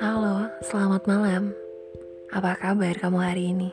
[0.00, 1.52] Halo, selamat malam.
[2.32, 3.68] Apa kabar kamu hari ini?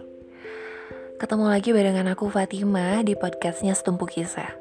[1.16, 4.52] Ketemu lagi barengan aku Fatima di podcastnya Setumpu Kisah.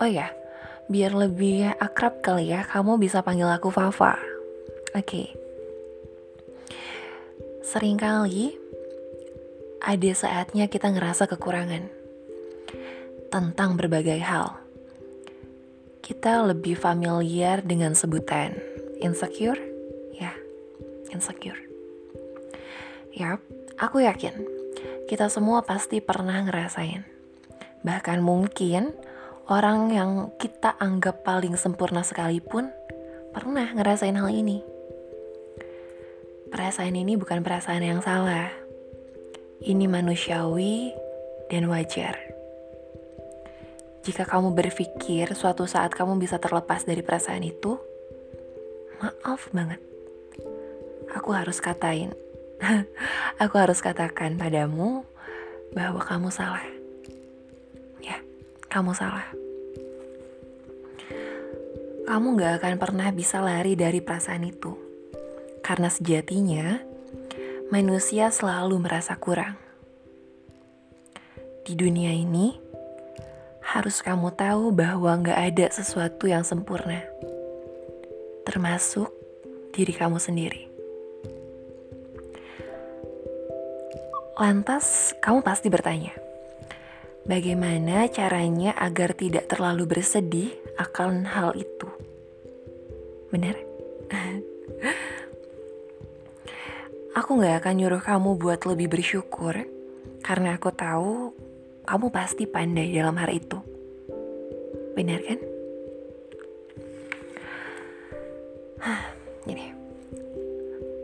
[0.00, 0.32] Oh ya,
[0.88, 4.16] biar lebih akrab kali ya, kamu bisa panggil aku Fafa.
[4.96, 5.04] Oke.
[5.04, 5.26] Okay.
[7.60, 8.56] Seringkali
[9.84, 11.92] ada saatnya kita ngerasa kekurangan
[13.28, 14.67] tentang berbagai hal.
[16.08, 18.56] Kita lebih familiar dengan sebutan
[18.96, 19.60] insecure,
[20.16, 20.32] ya,
[21.12, 21.60] insecure.
[23.12, 23.44] Yap,
[23.76, 24.32] aku yakin
[25.04, 27.04] kita semua pasti pernah ngerasain.
[27.84, 28.96] Bahkan mungkin
[29.52, 30.10] orang yang
[30.40, 32.72] kita anggap paling sempurna sekalipun
[33.36, 34.64] pernah ngerasain hal ini.
[36.48, 38.48] Perasaan ini bukan perasaan yang salah.
[39.60, 40.92] Ini manusiawi
[41.52, 42.27] dan wajar.
[44.06, 47.76] Jika kamu berpikir suatu saat kamu bisa terlepas dari perasaan itu,
[49.02, 49.82] maaf banget.
[51.16, 52.12] Aku harus katain,
[53.42, 55.02] aku harus katakan padamu
[55.72, 56.64] bahwa kamu salah.
[58.02, 58.20] Ya,
[58.70, 59.26] kamu salah.
[62.08, 64.72] Kamu gak akan pernah bisa lari dari perasaan itu.
[65.60, 66.80] Karena sejatinya,
[67.68, 69.60] manusia selalu merasa kurang.
[71.68, 72.56] Di dunia ini,
[73.68, 77.04] harus kamu tahu bahwa gak ada sesuatu yang sempurna,
[78.48, 79.12] termasuk
[79.76, 80.64] diri kamu sendiri.
[84.40, 86.16] Lantas, kamu pasti bertanya,
[87.28, 90.48] bagaimana caranya agar tidak terlalu bersedih
[90.80, 91.92] akan hal itu?
[93.28, 93.52] Benar?
[97.20, 99.60] aku gak akan nyuruh kamu buat lebih bersyukur,
[100.24, 101.36] karena aku tahu
[101.88, 103.56] kamu pasti pandai dalam hal itu.
[104.92, 105.40] Benar kan?
[109.48, 109.72] Gini,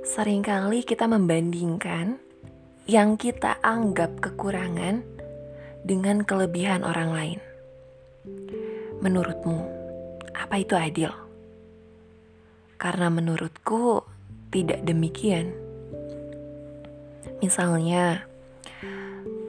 [0.05, 2.20] sering kali kita membandingkan
[2.84, 5.00] yang kita anggap kekurangan
[5.89, 7.40] dengan kelebihan orang lain.
[9.01, 9.64] Menurutmu,
[10.36, 11.08] apa itu adil?
[12.77, 14.05] Karena menurutku
[14.52, 15.48] tidak demikian.
[17.40, 18.28] Misalnya,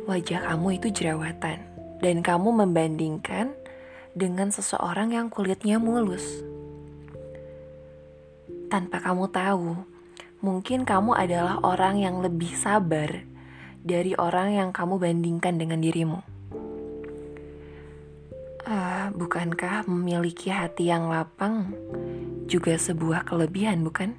[0.05, 1.66] wajah kamu itu jerawatan
[1.97, 3.57] dan kamu membandingkan
[4.13, 6.45] dengan seseorang yang kulitnya mulus.
[8.69, 9.73] Tanpa kamu tahu,
[10.45, 13.25] mungkin kamu adalah orang yang lebih sabar
[13.81, 16.22] dari orang yang kamu bandingkan dengan dirimu.
[18.66, 21.69] Uh, bukankah memiliki hati yang lapang
[22.45, 24.17] juga sebuah kelebihan, bukan?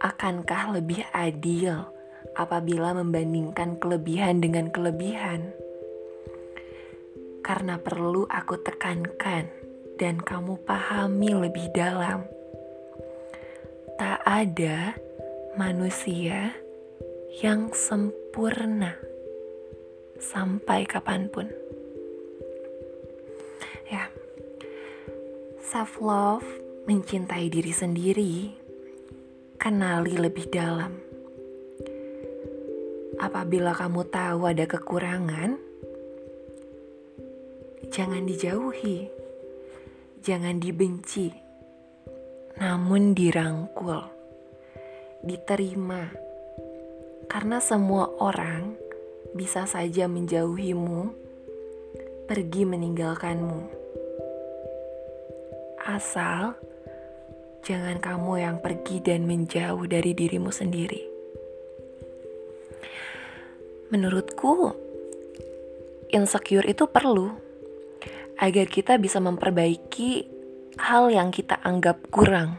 [0.00, 1.91] Akankah lebih adil
[2.36, 5.52] apabila membandingkan kelebihan dengan kelebihan.
[7.42, 9.50] Karena perlu aku tekankan
[9.98, 12.24] dan kamu pahami lebih dalam.
[13.98, 14.96] Tak ada
[15.58, 16.54] manusia
[17.42, 18.96] yang sempurna
[20.22, 21.50] sampai kapan pun.
[23.90, 24.08] Ya,
[25.60, 26.46] self love
[26.88, 28.34] mencintai diri sendiri,
[29.60, 31.11] kenali lebih dalam
[33.22, 35.54] apabila kamu tahu ada kekurangan,
[37.94, 39.06] jangan dijauhi,
[40.26, 41.30] jangan dibenci,
[42.58, 44.02] namun dirangkul,
[45.22, 46.10] diterima,
[47.30, 48.74] karena semua orang
[49.38, 51.14] bisa saja menjauhimu,
[52.26, 53.62] pergi meninggalkanmu.
[55.86, 56.58] Asal
[57.62, 61.11] jangan kamu yang pergi dan menjauh dari dirimu sendiri.
[63.92, 64.72] Menurutku,
[66.08, 67.28] insecure itu perlu
[68.40, 70.24] agar kita bisa memperbaiki
[70.80, 72.56] hal yang kita anggap kurang.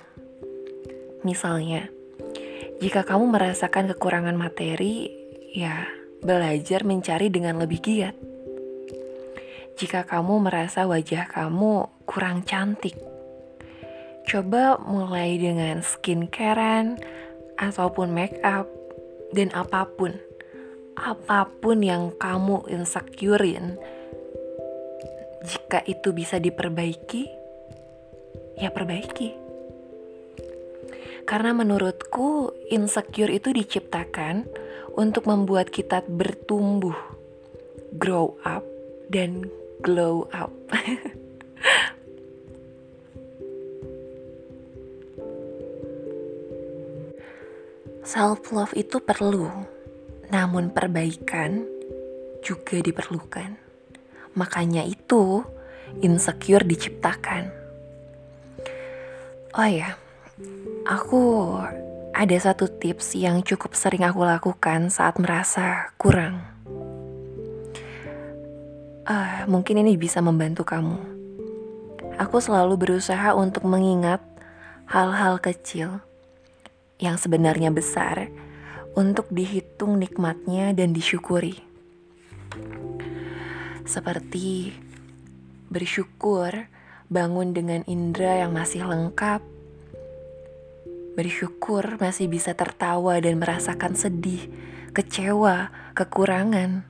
[1.25, 1.89] Misalnya,
[2.77, 5.09] jika kamu merasakan kekurangan materi,
[5.49, 5.89] ya
[6.21, 8.13] belajar mencari dengan lebih giat.
[9.81, 12.93] Jika kamu merasa wajah kamu kurang cantik,
[14.29, 17.01] coba mulai dengan skincarean
[17.57, 18.69] ataupun make up
[19.33, 20.13] dan apa pun
[21.03, 23.75] apa pun yang kamu insecurein,
[25.43, 27.27] jika itu bisa diperbaiki,
[28.55, 29.35] ya perbaiki.
[31.27, 34.47] Karena menurutku insecure itu diciptakan
[34.95, 36.95] untuk membuat kita bertumbuh,
[37.99, 38.63] grow up,
[39.11, 39.51] dan
[39.83, 40.51] glow up.
[48.03, 49.47] Self love itu perlu
[50.33, 51.61] namun perbaikan
[52.41, 53.53] juga diperlukan.
[54.33, 55.45] Makanya itu
[56.01, 57.53] insecure diciptakan.
[59.53, 59.93] Oh ya,
[60.89, 61.21] aku
[62.17, 66.41] ada satu tips yang cukup sering aku lakukan saat merasa kurang.
[69.05, 70.97] Uh, mungkin ini bisa membantu kamu.
[72.17, 74.25] Aku selalu berusaha untuk mengingat
[74.89, 76.01] hal-hal kecil
[76.97, 78.33] yang sebenarnya besar
[78.93, 81.57] untuk dihitung nikmatnya dan disyukuri.
[83.83, 84.73] Seperti
[85.67, 86.69] bersyukur
[87.09, 89.41] bangun dengan indera yang masih lengkap,
[91.13, 94.49] bersyukur masih bisa tertawa dan merasakan sedih,
[94.93, 96.85] kecewa, kekurangan.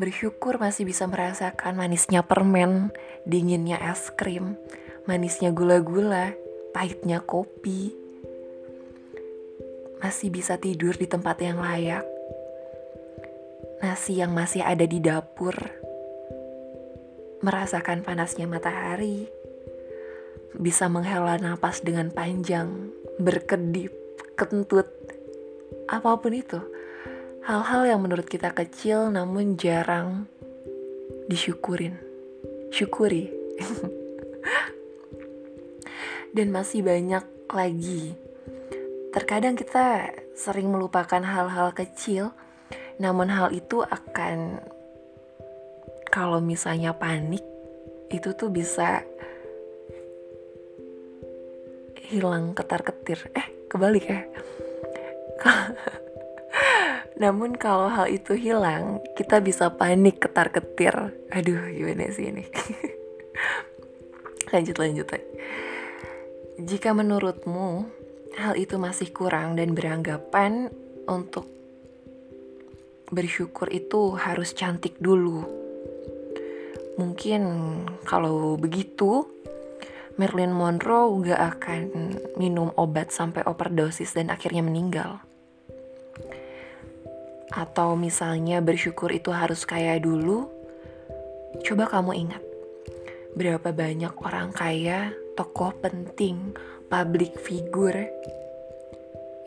[0.00, 2.90] Bersyukur masih bisa merasakan manisnya permen,
[3.22, 4.58] dinginnya es krim,
[5.06, 6.34] manisnya gula-gula,
[6.74, 8.01] pahitnya kopi.
[10.02, 12.02] Masih bisa tidur di tempat yang layak.
[13.78, 15.54] Nasi yang masih ada di dapur.
[17.42, 19.30] Merasakan panasnya matahari
[20.58, 23.92] bisa menghela napas dengan panjang, berkedip,
[24.36, 24.88] kentut,
[25.88, 26.60] apa pun itu.
[27.42, 30.30] Hal-hal yang menurut kita kecil namun jarang
[31.26, 31.98] disyukurin.
[32.72, 33.28] Syukuri.
[36.36, 38.16] Dan masih banyak lagi.
[39.12, 42.32] Terkadang kita sering melupakan hal-hal kecil,
[42.96, 44.64] namun hal itu akan
[46.08, 47.44] kalau misalnya panik
[48.12, 49.04] itu tuh bisa
[52.12, 53.32] hilang ketar-ketir.
[53.32, 54.20] Eh, kebalik ya.
[57.22, 60.92] Namun kalau hal itu hilang, kita bisa panik ketar-ketir.
[61.32, 62.44] Aduh, gimana sih ini?
[64.52, 65.08] lanjut lanjut.
[66.60, 67.88] Jika menurutmu
[68.38, 70.72] hal itu masih kurang dan beranggapan
[71.08, 71.48] untuk
[73.12, 75.44] bersyukur itu harus cantik dulu.
[76.96, 77.42] Mungkin
[78.08, 79.28] kalau begitu
[80.16, 81.82] Marilyn Monroe gak akan
[82.36, 85.20] minum obat sampai overdosis dan akhirnya meninggal.
[87.52, 90.48] Atau misalnya bersyukur itu harus kaya dulu,
[91.64, 92.42] coba kamu ingat,
[93.36, 96.56] berapa banyak orang kaya, tokoh penting,
[96.88, 98.08] public figure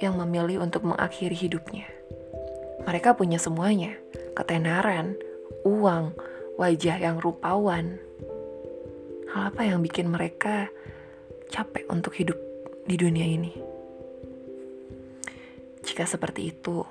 [0.01, 1.87] yang memilih untuk mengakhiri hidupnya.
[2.85, 3.97] Mereka punya semuanya,
[4.37, 5.17] ketenaran,
[5.65, 6.13] uang,
[6.59, 7.97] wajah yang rupawan,
[9.35, 10.71] Hal apa yang bikin mereka
[11.51, 12.39] capek untuk hidup
[12.87, 13.51] di dunia ini?
[15.83, 16.87] Jika seperti itu,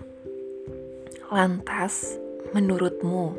[1.33, 2.21] lantas
[2.53, 3.33] menurutmu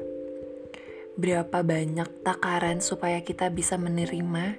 [1.21, 4.57] berapa banyak takaran supaya kita bisa menerima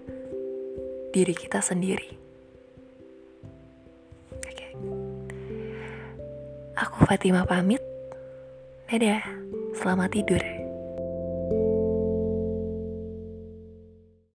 [1.16, 2.12] diri kita sendiri?
[4.36, 4.68] Oke.
[6.76, 7.80] Aku Fatima pamit.
[8.92, 9.24] Dadah,
[9.80, 10.55] selamat tidur.